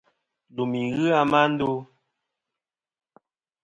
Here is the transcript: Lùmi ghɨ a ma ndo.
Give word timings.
Lùmi 0.55 0.81
ghɨ 0.95 1.05
a 1.19 1.21
ma 1.31 1.41
ndo. 1.51 1.69